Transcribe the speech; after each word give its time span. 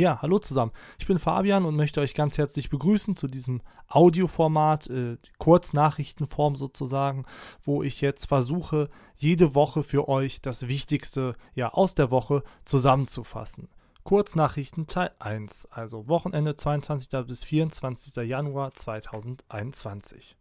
Ja, 0.00 0.22
hallo 0.22 0.38
zusammen. 0.38 0.72
Ich 0.98 1.06
bin 1.06 1.18
Fabian 1.18 1.66
und 1.66 1.76
möchte 1.76 2.00
euch 2.00 2.14
ganz 2.14 2.38
herzlich 2.38 2.70
begrüßen 2.70 3.16
zu 3.16 3.26
diesem 3.26 3.60
Audioformat, 3.86 4.88
äh, 4.88 5.18
Kurznachrichtenform 5.36 6.56
sozusagen, 6.56 7.26
wo 7.62 7.82
ich 7.82 8.00
jetzt 8.00 8.24
versuche, 8.24 8.88
jede 9.16 9.54
Woche 9.54 9.82
für 9.82 10.08
euch 10.08 10.40
das 10.40 10.68
Wichtigste 10.68 11.36
ja 11.54 11.74
aus 11.74 11.94
der 11.94 12.10
Woche 12.10 12.44
zusammenzufassen. 12.64 13.68
Kurznachrichten 14.02 14.86
Teil 14.86 15.10
1, 15.18 15.66
also 15.66 16.08
Wochenende 16.08 16.56
22. 16.56 17.26
bis 17.26 17.44
24. 17.44 18.26
Januar 18.26 18.72
2021. 18.72 20.34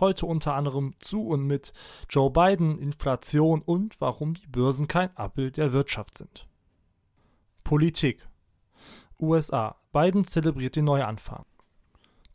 Heute 0.00 0.26
unter 0.26 0.52
anderem 0.52 0.96
zu 0.98 1.28
und 1.28 1.46
mit 1.46 1.72
Joe 2.10 2.30
Biden, 2.30 2.76
Inflation 2.76 3.62
und 3.62 3.98
warum 4.02 4.34
die 4.34 4.48
Börsen 4.48 4.86
kein 4.86 5.16
Abbild 5.16 5.56
der 5.56 5.72
Wirtschaft 5.72 6.18
sind. 6.18 6.46
Politik 7.64 8.18
USA. 9.22 9.76
Biden 9.92 10.24
zelebriert 10.24 10.76
den 10.76 10.84
Neuanfang. 10.84 11.44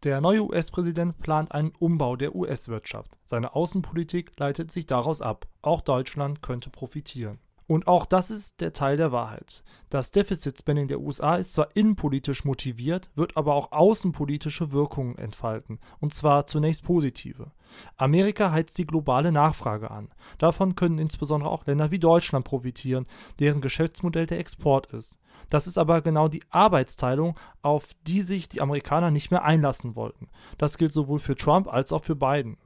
Der 0.03 0.21
neue 0.21 0.43
US-Präsident 0.43 1.19
plant 1.19 1.51
einen 1.51 1.73
Umbau 1.79 2.15
der 2.15 2.33
US-Wirtschaft. 2.35 3.17
Seine 3.25 3.55
Außenpolitik 3.55 4.31
leitet 4.39 4.71
sich 4.71 4.85
daraus 4.85 5.21
ab. 5.21 5.47
Auch 5.61 5.81
Deutschland 5.81 6.41
könnte 6.41 6.69
profitieren. 6.69 7.39
Und 7.67 7.87
auch 7.87 8.05
das 8.05 8.31
ist 8.31 8.61
der 8.61 8.71
Teil 8.71 8.95
der 8.95 9.11
Wahrheit. 9.11 9.61
Das 9.89 10.11
Deficit-Spending 10.11 10.87
der 10.87 11.01
USA 11.01 11.35
ist 11.35 11.53
zwar 11.53 11.75
innenpolitisch 11.75 12.45
motiviert, 12.45 13.11
wird 13.15 13.35
aber 13.35 13.55
auch 13.55 13.73
außenpolitische 13.73 14.71
Wirkungen 14.71 15.17
entfalten, 15.17 15.79
und 15.99 16.13
zwar 16.13 16.47
zunächst 16.47 16.85
positive. 16.85 17.51
Amerika 17.97 18.51
heizt 18.51 18.77
die 18.77 18.85
globale 18.85 19.33
Nachfrage 19.33 19.91
an. 19.91 20.09
Davon 20.37 20.75
können 20.75 20.97
insbesondere 20.97 21.51
auch 21.51 21.65
Länder 21.65 21.91
wie 21.91 21.99
Deutschland 21.99 22.45
profitieren, 22.45 23.03
deren 23.39 23.59
Geschäftsmodell 23.59 24.27
der 24.27 24.39
Export 24.39 24.87
ist. 24.93 25.19
Das 25.49 25.67
ist 25.67 25.77
aber 25.77 26.01
genau 26.01 26.27
die 26.27 26.43
Arbeitsteilung, 26.49 27.37
auf 27.61 27.89
die 28.05 28.21
sich 28.21 28.49
die 28.49 28.61
Amerikaner 28.61 29.11
nicht 29.11 29.31
mehr 29.31 29.43
einlassen 29.43 29.95
wollten. 29.95 30.29
Das 30.57 30.77
gilt 30.77 30.93
sowohl 30.93 31.19
für 31.19 31.35
Trump 31.35 31.67
als 31.67 31.93
auch 31.93 32.03
für 32.03 32.15
Biden. 32.15 32.57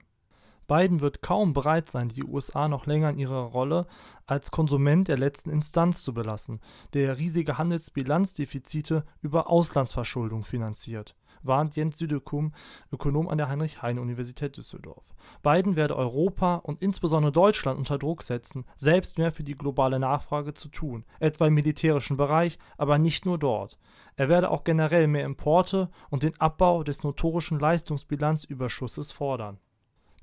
Biden 0.67 1.01
wird 1.01 1.21
kaum 1.21 1.53
bereit 1.53 1.89
sein, 1.89 2.07
die 2.07 2.23
USA 2.23 2.67
noch 2.67 2.85
länger 2.85 3.09
in 3.09 3.19
ihrer 3.19 3.41
Rolle 3.41 3.87
als 4.25 4.51
Konsument 4.51 5.09
der 5.09 5.17
letzten 5.17 5.49
Instanz 5.49 6.01
zu 6.01 6.13
belassen, 6.13 6.61
der 6.93 7.17
riesige 7.17 7.57
Handelsbilanzdefizite 7.57 9.03
über 9.21 9.49
Auslandsverschuldung 9.49 10.45
finanziert 10.45 11.15
warnt 11.43 11.75
Jens 11.75 11.97
Südekum, 11.97 12.53
Ökonom 12.91 13.27
an 13.27 13.37
der 13.37 13.49
Heinrich-Heine-Universität 13.49 14.57
Düsseldorf. 14.57 15.03
Biden 15.43 15.75
werde 15.75 15.95
Europa 15.95 16.55
und 16.55 16.81
insbesondere 16.81 17.31
Deutschland 17.31 17.77
unter 17.77 17.97
Druck 17.97 18.23
setzen, 18.23 18.65
selbst 18.77 19.17
mehr 19.17 19.31
für 19.31 19.43
die 19.43 19.57
globale 19.57 19.99
Nachfrage 19.99 20.53
zu 20.53 20.69
tun, 20.69 21.05
etwa 21.19 21.47
im 21.47 21.53
militärischen 21.53 22.17
Bereich, 22.17 22.57
aber 22.77 22.97
nicht 22.97 23.25
nur 23.25 23.37
dort. 23.37 23.77
Er 24.15 24.29
werde 24.29 24.51
auch 24.51 24.63
generell 24.63 25.07
mehr 25.07 25.25
Importe 25.25 25.89
und 26.09 26.23
den 26.23 26.39
Abbau 26.39 26.83
des 26.83 27.03
notorischen 27.03 27.59
Leistungsbilanzüberschusses 27.59 29.11
fordern. 29.11 29.59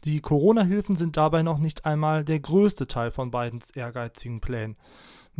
Die 0.04 0.20
Corona-Hilfen 0.20 0.94
sind 0.94 1.16
dabei 1.16 1.42
noch 1.42 1.58
nicht 1.58 1.84
einmal 1.84 2.24
der 2.24 2.38
größte 2.38 2.86
Teil 2.86 3.10
von 3.10 3.32
Bidens 3.32 3.70
ehrgeizigen 3.70 4.40
Plänen. 4.40 4.76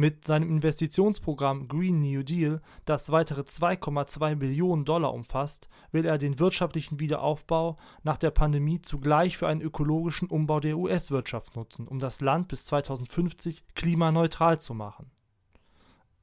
Mit 0.00 0.28
seinem 0.28 0.48
Investitionsprogramm 0.48 1.66
Green 1.66 2.00
New 2.02 2.22
Deal, 2.22 2.60
das 2.84 3.10
weitere 3.10 3.41
2,2 3.41 4.36
Billionen 4.36 4.84
Dollar 4.84 5.12
umfasst, 5.12 5.68
will 5.91 6.04
er 6.04 6.18
den 6.18 6.38
wirtschaftlichen 6.38 7.00
Wiederaufbau 7.00 7.78
nach 8.04 8.16
der 8.16 8.30
Pandemie 8.30 8.80
zugleich 8.80 9.36
für 9.36 9.48
einen 9.48 9.60
ökologischen 9.60 10.28
Umbau 10.28 10.60
der 10.60 10.78
US-Wirtschaft 10.78 11.56
nutzen, 11.56 11.88
um 11.88 11.98
das 11.98 12.20
Land 12.20 12.46
bis 12.46 12.64
2050 12.66 13.64
klimaneutral 13.74 14.60
zu 14.60 14.72
machen. 14.72 15.10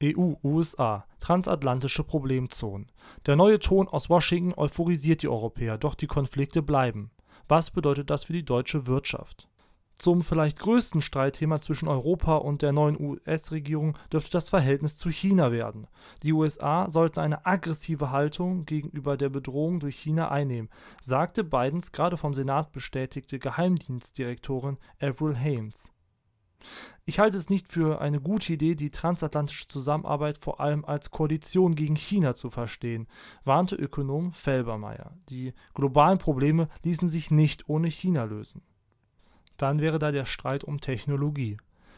EU-USA 0.01 1.05
Transatlantische 1.19 2.05
Problemzonen. 2.05 2.89
Der 3.25 3.35
neue 3.35 3.59
Ton 3.59 3.89
aus 3.89 4.09
Washington 4.09 4.57
euphorisiert 4.57 5.21
die 5.21 5.27
Europäer, 5.27 5.77
doch 5.77 5.95
die 5.95 6.07
Konflikte 6.07 6.61
bleiben. 6.61 7.11
Was 7.49 7.71
bedeutet 7.71 8.09
das 8.09 8.23
für 8.23 8.33
die 8.33 8.45
deutsche 8.45 8.87
Wirtschaft? 8.87 9.49
Zum 9.97 10.23
vielleicht 10.23 10.59
größten 10.59 11.01
Streitthema 11.01 11.61
zwischen 11.61 11.87
Europa 11.87 12.35
und 12.35 12.61
der 12.61 12.73
neuen 12.73 12.99
US-Regierung 12.99 13.97
dürfte 14.11 14.31
das 14.31 14.49
Verhältnis 14.49 14.97
zu 14.97 15.09
China 15.09 15.51
werden. 15.51 15.87
Die 16.21 16.33
USA 16.33 16.89
sollten 16.89 17.21
eine 17.21 17.45
aggressive 17.45 18.11
Haltung 18.11 18.65
gegenüber 18.65 19.15
der 19.15 19.29
Bedrohung 19.29 19.79
durch 19.79 19.97
China 19.97 20.29
einnehmen, 20.29 20.69
sagte 21.01 21.45
Bidens 21.45 21.93
gerade 21.93 22.17
vom 22.17 22.33
Senat 22.33 22.73
bestätigte 22.73 23.39
Geheimdienstdirektorin 23.39 24.77
Avril 24.99 25.37
Haines. 25.37 25.91
Ich 27.05 27.19
halte 27.19 27.37
es 27.37 27.49
nicht 27.49 27.71
für 27.71 28.01
eine 28.01 28.19
gute 28.19 28.51
Idee, 28.53 28.75
die 28.75 28.89
transatlantische 28.89 29.67
Zusammenarbeit 29.67 30.39
vor 30.39 30.59
allem 30.59 30.83
als 30.83 31.11
Koalition 31.11 31.75
gegen 31.75 31.95
China 31.95 32.33
zu 32.33 32.49
verstehen, 32.49 33.07
warnte 33.43 33.75
Ökonom 33.75 34.33
Felbermeier. 34.33 35.15
Die 35.29 35.53
globalen 35.73 36.17
Probleme 36.17 36.67
ließen 36.83 37.07
sich 37.07 37.31
nicht 37.31 37.69
ohne 37.69 37.87
China 37.87 38.23
lösen 38.23 38.63
dann 39.57 39.79
wäre 39.79 39.99
da 39.99 40.11
der 40.11 40.25
Streit 40.25 40.63
um 40.63 40.81
Technologie. 40.81 41.57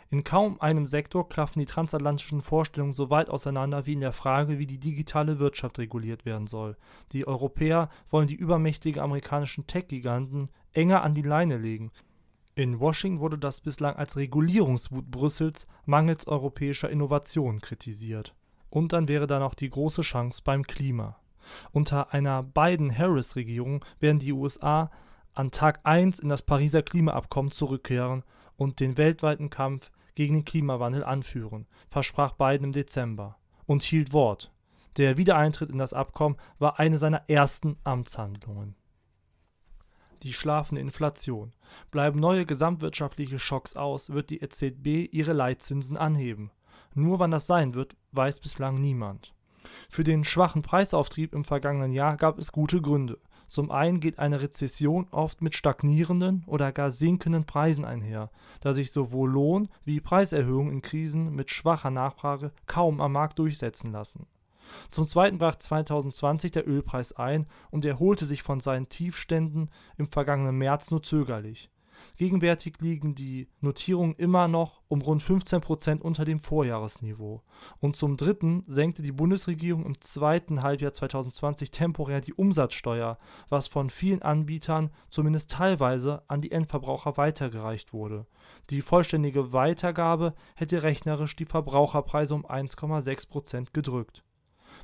In 0.09 0.23
kaum 0.23 0.61
einem 0.61 0.85
Sektor 0.85 1.27
klaffen 1.27 1.59
die 1.59 1.65
transatlantischen 1.65 2.41
Vorstellungen 2.41 2.93
so 2.93 3.09
weit 3.09 3.29
auseinander 3.29 3.85
wie 3.85 3.93
in 3.93 3.99
der 3.99 4.13
Frage, 4.13 4.57
wie 4.57 4.65
die 4.65 4.79
digitale 4.79 5.37
Wirtschaft 5.37 5.79
reguliert 5.79 6.25
werden 6.25 6.47
soll. 6.47 6.77
Die 7.11 7.27
Europäer 7.27 7.89
wollen 8.09 8.27
die 8.27 8.35
übermächtigen 8.35 9.01
amerikanischen 9.01 9.67
Tech-Giganten 9.67 10.49
enger 10.71 11.03
an 11.03 11.13
die 11.13 11.23
Leine 11.23 11.57
legen. 11.57 11.91
In 12.55 12.79
Washington 12.79 13.19
wurde 13.19 13.37
das 13.37 13.59
bislang 13.59 13.97
als 13.97 14.15
Regulierungswut 14.15 15.11
Brüssels 15.11 15.67
mangels 15.85 16.25
europäischer 16.25 16.89
Innovation 16.89 17.59
kritisiert. 17.59 18.33
Und 18.69 18.93
dann 18.93 19.07
wäre 19.07 19.27
da 19.27 19.39
noch 19.39 19.55
die 19.55 19.69
große 19.69 20.03
Chance 20.03 20.41
beim 20.43 20.63
Klima. 20.63 21.17
Unter 21.71 22.13
einer 22.13 22.43
Biden-Harris-Regierung 22.43 23.83
werden 23.99 24.19
die 24.19 24.33
USA 24.33 24.89
an 25.37 25.51
Tag 25.51 25.81
1 25.83 26.17
in 26.17 26.29
das 26.29 26.41
Pariser 26.41 26.81
Klimaabkommen 26.81 27.51
zurückkehren 27.51 28.23
und 28.55 28.79
den 28.79 28.97
weltweiten 28.97 29.51
Kampf 29.51 29.91
gegen 30.15 30.33
den 30.33 30.45
Klimawandel 30.45 31.03
anführen, 31.03 31.67
versprach 31.89 32.33
Biden 32.33 32.65
im 32.65 32.71
Dezember 32.71 33.37
und 33.67 33.83
hielt 33.83 34.13
Wort. 34.13 34.51
Der 34.97 35.17
Wiedereintritt 35.17 35.69
in 35.69 35.77
das 35.77 35.93
Abkommen 35.93 36.37
war 36.57 36.79
eine 36.79 36.97
seiner 36.97 37.29
ersten 37.29 37.77
Amtshandlungen. 37.83 38.75
Die 40.23 40.33
schlafende 40.33 40.81
Inflation. 40.81 41.53
Bleiben 41.91 42.19
neue 42.19 42.47
gesamtwirtschaftliche 42.47 43.37
Schocks 43.37 43.75
aus, 43.75 44.09
wird 44.09 44.31
die 44.31 44.41
EZB 44.41 45.07
ihre 45.13 45.33
Leitzinsen 45.33 45.97
anheben. 45.97 46.49
Nur 46.95 47.19
wann 47.19 47.29
das 47.29 47.45
sein 47.45 47.75
wird, 47.75 47.95
weiß 48.11 48.39
bislang 48.39 48.81
niemand. 48.81 49.35
Für 49.87 50.03
den 50.03 50.23
schwachen 50.23 50.63
Preisauftrieb 50.63 51.35
im 51.35 51.43
vergangenen 51.43 51.91
Jahr 51.91 52.17
gab 52.17 52.39
es 52.39 52.51
gute 52.51 52.81
Gründe. 52.81 53.19
Zum 53.47 53.71
einen 53.71 53.99
geht 53.99 54.19
eine 54.19 54.41
Rezession 54.41 55.07
oft 55.11 55.41
mit 55.41 55.55
stagnierenden 55.55 56.43
oder 56.47 56.71
gar 56.71 56.91
sinkenden 56.91 57.45
Preisen 57.45 57.85
einher, 57.85 58.29
da 58.59 58.73
sich 58.73 58.91
sowohl 58.91 59.29
Lohn- 59.29 59.69
wie 59.85 60.01
Preiserhöhungen 60.01 60.73
in 60.73 60.81
Krisen 60.81 61.33
mit 61.33 61.49
schwacher 61.49 61.89
Nachfrage 61.91 62.51
kaum 62.65 62.99
am 62.99 63.13
Markt 63.13 63.39
durchsetzen 63.39 63.91
lassen. 63.91 64.27
Zum 64.89 65.05
zweiten 65.05 65.37
brach 65.37 65.55
2020 65.55 66.51
der 66.51 66.67
Ölpreis 66.67 67.13
ein 67.13 67.47
und 67.71 67.85
erholte 67.85 68.25
sich 68.25 68.43
von 68.43 68.59
seinen 68.59 68.89
Tiefständen 68.89 69.69
im 69.97 70.07
vergangenen 70.07 70.57
März 70.57 70.91
nur 70.91 71.01
zögerlich. 71.01 71.69
Gegenwärtig 72.17 72.75
liegen 72.79 73.15
die 73.15 73.47
Notierungen 73.61 74.15
immer 74.15 74.47
noch 74.47 74.81
um 74.87 75.01
rund 75.01 75.21
15 75.21 75.61
Prozent 75.61 76.01
unter 76.01 76.25
dem 76.25 76.39
Vorjahresniveau. 76.39 77.43
Und 77.79 77.95
zum 77.95 78.17
Dritten 78.17 78.63
senkte 78.67 79.01
die 79.01 79.11
Bundesregierung 79.11 79.85
im 79.85 79.99
zweiten 80.01 80.63
Halbjahr 80.63 80.93
2020 80.93 81.71
temporär 81.71 82.21
die 82.21 82.33
Umsatzsteuer, 82.33 83.17
was 83.49 83.67
von 83.67 83.89
vielen 83.89 84.21
Anbietern 84.21 84.91
zumindest 85.09 85.51
teilweise 85.51 86.23
an 86.27 86.41
die 86.41 86.51
Endverbraucher 86.51 87.17
weitergereicht 87.17 87.93
wurde. 87.93 88.25
Die 88.69 88.81
vollständige 88.81 89.53
Weitergabe 89.53 90.33
hätte 90.55 90.83
rechnerisch 90.83 91.35
die 91.35 91.45
Verbraucherpreise 91.45 92.35
um 92.35 92.45
1,6 92.45 93.29
Prozent 93.29 93.73
gedrückt 93.73 94.23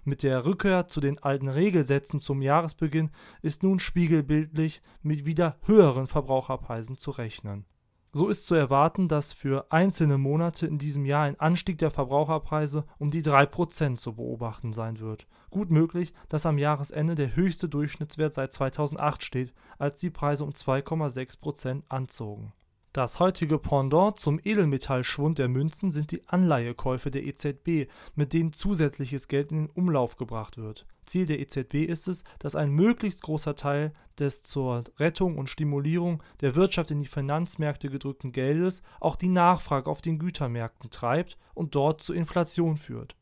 mit 0.06 0.24
der 0.24 0.46
Rückkehr 0.46 0.88
zu 0.88 1.02
den 1.02 1.22
alten 1.22 1.48
Regelsätzen 1.48 2.20
zum 2.20 2.42
Jahresbeginn 2.42 3.12
ist 3.42 3.64
nun 3.64 3.80
spiegelbildlich 3.80 4.82
mit 5.02 5.26
wieder 5.26 5.58
höheren 5.64 6.08
Verbraucherpreisen 6.08 6.98
zu 6.98 7.12
rechnen. 7.12 7.66
So 8.12 8.30
ist 8.30 8.46
zu 8.46 8.54
erwarten, 8.54 9.08
dass 9.08 9.34
für 9.34 9.72
einzelne 9.72 10.20
Monate 10.20 10.68
in 10.68 10.78
diesem 10.78 11.06
Jahr 11.06 11.24
ein 11.24 11.40
Anstieg 11.40 11.80
der 11.80 11.90
Verbraucherpreise 11.90 12.86
um 13.00 13.10
die 13.10 13.24
3% 13.24 13.98
zu 13.98 14.14
beobachten 14.14 14.72
sein 14.72 15.00
wird. 15.00 15.26
Gut 15.50 15.72
möglich, 15.72 16.14
dass 16.30 16.46
am 16.46 16.60
Jahresende 16.60 17.16
der 17.16 17.36
höchste 17.36 17.68
Durchschnittswert 17.68 18.36
seit 18.36 18.54
2008 18.54 19.24
steht, 19.24 19.54
als 19.80 20.00
die 20.00 20.12
Preise 20.12 20.44
um 20.44 20.52
2,6% 20.52 21.82
anzogen 21.90 22.54
das 22.94 23.20
heutige 23.20 23.58
Pendant 23.58 24.20
zum 24.20 24.40
Edelmetallschwund 24.44 25.40
der 25.40 25.48
Münzen 25.48 25.92
sind 25.92 26.12
die 26.12 26.28
Anleihekäufe 26.28 27.10
der 27.10 27.26
EZB, 27.26 27.90
mit 28.14 28.34
denen 28.34 28.54
zusätzliches 28.54 29.28
Geld 29.28 29.52
in 29.52 29.66
den 29.66 29.70
Umlauf 29.72 30.16
gebracht 30.16 30.58
wird. 30.58 30.86
Ziel 31.08 31.26
der 31.26 31.40
EZB 31.40 31.86
ist 31.86 32.08
es, 32.08 32.24
dass 32.38 32.56
ein 32.56 32.70
möglichst 32.70 33.24
großer 33.24 33.56
Teil 33.56 33.94
des 34.20 34.44
zur 34.44 34.84
Rettung 35.00 35.40
und 35.40 35.50
Stimulierung 35.50 36.22
der 36.42 36.54
Wirtschaft 36.54 36.92
in 36.92 37.00
die 37.00 37.08
Finanzmärkte 37.08 37.90
gedrückten 37.90 38.32
Geldes 38.32 38.84
auch 39.00 39.16
die 39.16 39.28
Nachfrage 39.28 39.90
auf 39.90 40.02
den 40.02 40.20
Gütermärkten 40.20 40.92
treibt 40.92 41.40
und 41.56 41.74
dort 41.74 42.02
zur 42.02 42.16
Inflation 42.16 42.78
führt. 42.78 43.16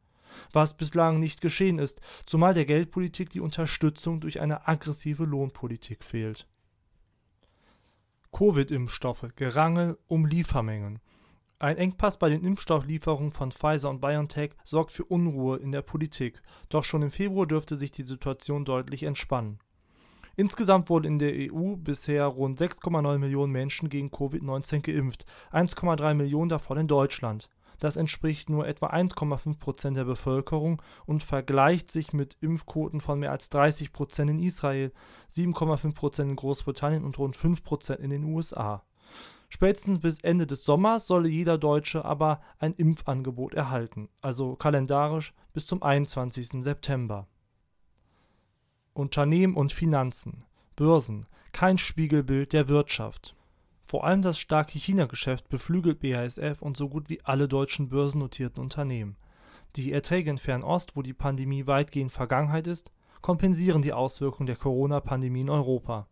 was 0.54 0.76
bislang 0.76 1.20
nicht 1.20 1.42
geschehen 1.42 1.80
ist, 1.80 2.02
zumal 2.26 2.54
der 2.54 2.66
Geldpolitik 2.66 3.30
die 3.30 3.42
Unterstützung 3.42 4.22
durch 4.22 4.40
eine 4.40 4.68
aggressive 4.68 5.26
Lohnpolitik 5.26 6.04
fehlt. 6.04 6.48
Covid-Impfstoffe, 8.32 9.28
Gerangel 9.36 9.98
um 10.08 10.26
Liefermengen. 10.26 11.00
Ein 11.60 11.78
Engpass 11.78 12.18
bei 12.18 12.30
den 12.30 12.44
Impfstofflieferungen 12.44 13.32
von 13.32 13.52
Pfizer 13.52 13.90
und 13.90 14.02
BioNTech 14.02 14.54
sorgt 14.64 14.92
für 14.92 15.06
Unruhe 15.06 15.58
in 15.58 15.72
der 15.72 15.84
Politik, 15.84 16.42
doch 16.70 16.84
schon 16.84 17.04
im 17.04 17.12
Februar 17.12 17.46
dürfte 17.46 17.76
sich 17.76 17.92
die 17.92 18.02
Situation 18.02 18.66
deutlich 18.66 19.04
entspannen. 19.04 19.60
Insgesamt 20.36 20.90
wurden 20.90 21.06
in 21.06 21.20
der 21.20 21.34
EU 21.54 21.76
bisher 21.76 22.26
rund 22.26 22.60
6,9 22.60 23.20
Millionen 23.20 23.52
Menschen 23.52 23.90
gegen 23.90 24.10
Covid-19 24.10 24.82
geimpft, 24.82 25.26
1,3 25.52 26.14
Millionen 26.14 26.50
davon 26.50 26.78
in 26.78 26.88
Deutschland. 26.88 27.50
Das 27.82 27.98
entspricht 27.98 28.48
nur 28.48 28.68
etwa 28.68 28.92
1,5 28.92 29.58
Prozent 29.58 29.98
der 29.98 30.04
Bevölkerung 30.04 30.84
und 31.08 31.24
vergleicht 31.24 31.90
sich 31.90 32.14
mit 32.14 32.38
Impfquoten 32.40 33.02
von 33.02 33.20
mehr 33.20 33.32
als 33.32 33.50
30 33.50 33.92
Prozent 33.92 34.30
in 34.30 34.38
Israel, 34.38 34.94
7,5 35.32 35.96
Prozent 35.96 36.30
in 36.30 36.36
Großbritannien 36.36 37.04
und 37.04 37.18
rund 37.18 37.36
5 37.36 37.64
Prozent 37.64 38.00
in 38.00 38.12
den 38.12 38.24
USA. 38.24 38.84
Spätestens 39.50 40.00
bis 40.00 40.20
Ende 40.20 40.46
des 40.46 40.64
Sommers 40.64 41.08
solle 41.08 41.28
jeder 41.28 41.58
Deutsche 41.58 42.06
aber 42.06 42.40
ein 42.60 42.76
Impfangebot 42.76 43.56
erhalten, 43.56 44.10
also 44.22 44.56
kalendarisch 44.56 45.34
bis 45.52 45.66
zum 45.66 45.82
21. 45.82 46.64
September. 46.64 47.26
Unternehmen 48.94 49.56
und 49.56 49.74
Finanzen, 49.74 50.46
Börsen, 50.76 51.26
kein 51.52 51.80
Spiegelbild 51.80 52.54
der 52.54 52.68
Wirtschaft. 52.68 53.36
Vor 53.92 54.06
allem 54.06 54.22
das 54.22 54.40
starke 54.40 54.80
China-Geschäft 54.80 55.50
beflügelt 55.50 56.00
BASF 56.00 56.62
und 56.62 56.78
so 56.78 56.88
gut 56.88 57.10
wie 57.10 57.20
alle 57.26 57.50
deutschen 57.50 57.90
börsennotierten 57.90 58.64
Unternehmen. 58.64 59.18
Die 59.76 59.92
Erträge 59.92 60.30
in 60.30 60.38
Fernost, 60.38 60.96
wo 60.96 61.02
die 61.02 61.12
Pandemie 61.12 61.68
weitgehend 61.68 62.14
Vergangenheit 62.14 62.68
ist, 62.68 62.90
kompensieren 63.20 63.82
die 63.82 63.92
Auswirkungen 63.92 64.48
der 64.48 64.56
Corona-Pandemie 64.56 65.42
in 65.42 65.50
Europa. 65.50 66.08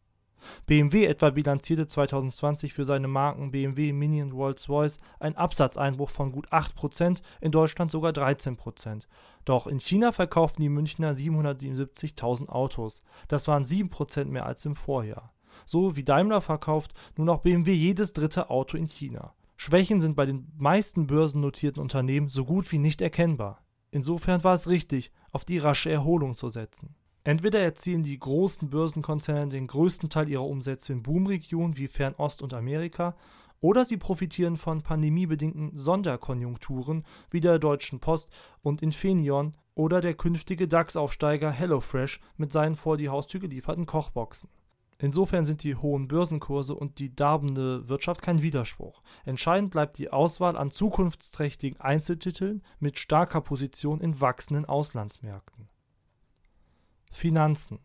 BMW 0.66 1.06
etwa 1.06 1.30
bilanzierte 1.30 1.88
2020 1.88 2.74
für 2.74 2.84
seine 2.84 3.08
Marken 3.08 3.52
BMW, 3.52 3.94
Mini 3.94 4.22
und 4.24 4.34
Rolls-Royce 4.34 5.00
einen 5.22 5.38
Absatzeinbruch 5.38 6.10
von 6.10 6.34
gut 6.34 6.50
8%, 6.50 7.22
in 7.40 7.54
Deutschland 7.54 7.92
sogar 7.92 8.12
13%. 8.12 9.08
Doch 9.46 9.68
in 9.68 9.80
China 9.80 10.12
verkauften 10.12 10.62
die 10.62 10.68
Münchner 10.68 11.14
777.000 11.14 12.50
Autos. 12.50 13.04
Das 13.30 13.48
waren 13.48 13.64
7% 13.64 14.26
mehr 14.26 14.46
als 14.46 14.66
im 14.66 14.76
Vorjahr. 14.76 15.32
So 15.66 15.96
wie 15.96 16.04
Daimler 16.04 16.42
verkauft 16.42 16.94
nun 17.18 17.30
auch 17.30 17.40
BMW 17.40 17.74
jedes 17.74 18.14
dritte 18.14 18.50
Auto 18.50 18.78
in 18.78 18.86
China. 18.86 19.34
Schwächen 19.58 20.00
sind 20.00 20.16
bei 20.16 20.26
den 20.26 20.48
meisten 20.58 21.08
börsennotierten 21.08 21.82
Unternehmen 21.82 22.30
so 22.30 22.46
gut 22.46 22.72
wie 22.72 22.80
nicht 22.80 23.02
erkennbar. 23.02 23.62
Insofern 23.92 24.44
war 24.44 24.54
es 24.54 24.70
richtig, 24.70 25.12
auf 25.32 25.46
die 25.46 25.58
rasche 25.58 25.92
Erholung 25.92 26.36
zu 26.36 26.50
setzen. 26.50 26.96
Entweder 27.24 27.60
erzielen 27.60 28.04
die 28.04 28.18
großen 28.18 28.70
Börsenkonzerne 28.70 29.50
den 29.50 29.68
größten 29.68 30.10
Teil 30.10 30.30
ihrer 30.30 30.46
Umsätze 30.46 30.94
in 30.94 31.04
Boomregionen 31.04 31.78
wie 31.78 31.88
Fernost 31.88 32.42
und 32.42 32.54
Amerika, 32.54 33.16
oder 33.62 33.84
sie 33.84 33.98
profitieren 33.98 34.56
von 34.56 34.82
pandemiebedingten 34.82 35.78
Sonderkonjunkturen 35.78 37.04
wie 37.30 37.42
der 37.42 37.60
Deutschen 37.60 38.00
Post 38.00 38.30
und 38.62 38.82
Infineon 38.82 39.54
oder 39.76 40.00
der 40.00 40.14
künftige 40.14 40.68
DAX-Aufsteiger 40.68 41.52
HelloFresh 41.52 42.22
mit 42.38 42.54
seinen 42.54 42.76
vor 42.76 42.96
die 42.96 43.10
Haustür 43.10 43.42
gelieferten 43.42 43.86
Kochboxen. 43.86 44.50
Insofern 45.02 45.46
sind 45.46 45.64
die 45.64 45.76
hohen 45.76 46.10
Börsenkurse 46.10 46.76
und 46.76 47.00
die 47.00 47.16
darbende 47.16 47.88
Wirtschaft 47.88 48.22
kein 48.22 48.42
Widerspruch. 48.42 49.02
Entscheidend 49.24 49.72
bleibt 49.72 49.98
die 49.98 50.12
Auswahl 50.12 50.58
an 50.58 50.72
zukunftsträchtigen 50.72 51.80
Einzeltiteln 51.80 52.62
mit 52.80 53.00
starker 53.00 53.40
Position 53.40 54.02
in 54.02 54.20
wachsenden 54.20 54.66
Auslandsmärkten. 54.66 55.70
Finanzen. 57.12 57.80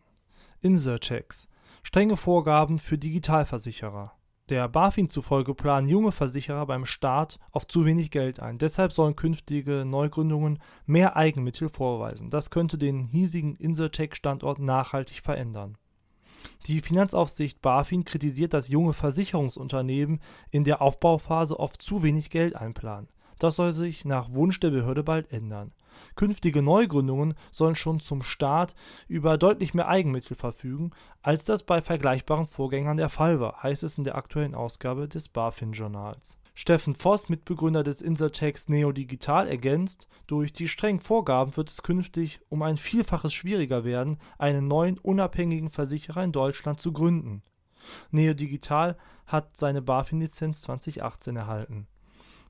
Insurtex. 0.59 1.47
Strenge 1.83 2.17
Vorgaben 2.17 2.79
für 2.79 2.97
Digitalversicherer. 2.97 4.11
Der 4.49 4.67
BaFin 4.67 5.09
zufolge 5.09 5.55
planen 5.55 5.87
junge 5.87 6.11
Versicherer 6.11 6.67
beim 6.67 6.85
Staat 6.85 7.39
auf 7.51 7.65
zu 7.65 7.85
wenig 7.85 8.11
Geld 8.11 8.39
ein. 8.39 8.57
Deshalb 8.59 8.91
sollen 8.91 9.15
künftige 9.15 9.85
Neugründungen 9.85 10.59
mehr 10.85 11.15
Eigenmittel 11.15 11.69
vorweisen. 11.69 12.29
Das 12.29 12.51
könnte 12.51 12.77
den 12.77 13.05
hiesigen 13.05 13.55
Insurtech-Standort 13.55 14.59
nachhaltig 14.59 15.21
verändern. 15.21 15.77
Die 16.65 16.81
Finanzaufsicht 16.81 17.61
BaFin 17.61 18.05
kritisiert, 18.05 18.53
dass 18.53 18.69
junge 18.69 18.93
Versicherungsunternehmen 18.93 20.19
in 20.49 20.63
der 20.63 20.81
Aufbauphase 20.81 21.59
oft 21.59 21.81
zu 21.81 22.01
wenig 22.01 22.31
Geld 22.31 22.55
einplanen. 22.55 23.07
Das 23.37 23.57
soll 23.57 23.71
sich 23.71 24.05
nach 24.05 24.31
Wunsch 24.31 24.59
der 24.59 24.71
Behörde 24.71 25.03
bald 25.03 25.31
ändern. 25.31 25.73
Künftige 26.15 26.61
Neugründungen 26.61 27.35
sollen 27.51 27.75
schon 27.75 27.99
zum 27.99 28.23
Start 28.23 28.75
über 29.07 29.37
deutlich 29.37 29.73
mehr 29.73 29.87
Eigenmittel 29.87 30.35
verfügen, 30.35 30.91
als 31.21 31.45
das 31.45 31.63
bei 31.63 31.81
vergleichbaren 31.81 32.47
Vorgängern 32.47 32.97
der 32.97 33.09
Fall 33.09 33.39
war, 33.39 33.61
heißt 33.61 33.83
es 33.83 33.97
in 33.97 34.03
der 34.03 34.15
aktuellen 34.15 34.55
Ausgabe 34.55 35.07
des 35.07 35.29
BaFin-Journals. 35.29 36.37
Steffen 36.57 36.95
Voss, 36.95 37.27
Mitbegründer 37.27 37.83
des 37.83 38.01
Insertex 38.01 38.69
Neo 38.69 38.93
Digital, 38.93 39.49
ergänzt, 39.49 40.07
durch 40.25 40.53
die 40.53 40.69
strengen 40.69 41.01
Vorgaben 41.01 41.57
wird 41.57 41.69
es 41.69 41.83
künftig 41.83 42.39
um 42.47 42.61
ein 42.61 42.77
Vielfaches 42.77 43.33
schwieriger 43.33 43.83
werden, 43.83 44.19
einen 44.37 44.69
neuen 44.69 44.97
unabhängigen 44.97 45.69
Versicherer 45.69 46.23
in 46.23 46.31
Deutschland 46.31 46.79
zu 46.79 46.93
gründen. 46.93 47.43
Neo 48.09 48.33
Digital 48.33 48.97
hat 49.27 49.57
seine 49.57 49.81
BaFin-Lizenz 49.81 50.61
2018 50.61 51.35
erhalten. 51.35 51.87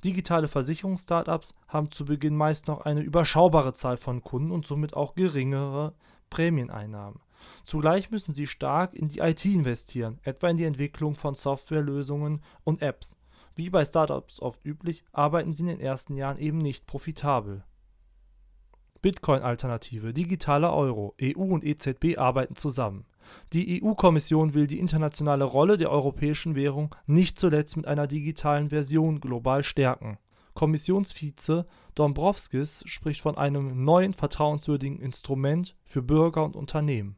Digitale 0.04 0.48
Versicherungs-Startups 0.48 1.56
haben 1.68 1.90
zu 1.90 2.06
Beginn 2.06 2.38
meist 2.38 2.68
noch 2.68 2.82
eine 2.82 3.02
überschaubare 3.02 3.74
Zahl 3.74 3.98
von 3.98 4.22
Kunden 4.22 4.52
und 4.52 4.68
somit 4.68 4.94
auch 4.94 5.16
geringere 5.16 5.96
Prämieneinnahmen. 6.30 7.22
Zugleich 7.66 8.12
müssen 8.12 8.36
sie 8.36 8.46
stark 8.46 8.94
in 8.94 9.08
die 9.08 9.20
IT 9.20 9.46
investieren, 9.46 10.20
etwa 10.22 10.50
in 10.50 10.58
die 10.58 10.64
Entwicklung 10.66 11.16
von 11.16 11.34
Softwarelösungen 11.34 12.44
und 12.64 12.84
Apps. 12.84 13.18
Wie 13.56 13.70
bei 13.70 13.86
Startups 13.86 14.42
oft 14.42 14.66
üblich, 14.66 15.06
arbeiten 15.14 15.54
sie 15.54 15.64
in 15.64 15.68
den 15.68 15.80
ersten 15.80 16.16
Jahren 16.16 16.38
eben 16.38 16.58
nicht 16.58 16.86
profitabel. 16.86 17.64
Bitcoin-Alternative, 19.02 20.14
digitaler 20.14 20.74
Euro, 20.74 21.16
EU 21.22 21.54
und 21.54 21.64
EZB 21.64 22.18
arbeiten 22.18 22.58
zusammen. 22.58 23.06
Die 23.54 23.82
EU-Kommission 23.82 24.54
will 24.54 24.68
die 24.68 24.80
internationale 24.80 25.46
Rolle 25.46 25.78
der 25.78 25.90
europäischen 25.90 26.56
Währung 26.56 26.94
nicht 27.06 27.40
zuletzt 27.40 27.78
mit 27.78 27.88
einer 27.88 28.08
digitalen 28.08 28.70
Version 28.70 29.22
global 29.22 29.64
stärken. 29.64 30.18
Kommissionsvize 30.54 31.66
Dombrovskis 31.96 32.84
spricht 32.88 33.22
von 33.22 33.38
einem 33.38 33.86
neuen 33.86 34.14
vertrauenswürdigen 34.14 35.00
Instrument 35.00 35.76
für 35.86 36.02
Bürger 36.02 36.44
und 36.44 36.56
Unternehmen 36.56 37.18